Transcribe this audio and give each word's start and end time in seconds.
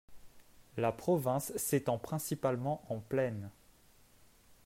La 0.77 0.91
province 0.91 1.55
s’étend 1.57 1.99
principalement 1.99 2.81
en 2.91 2.99
plaine. 2.99 3.51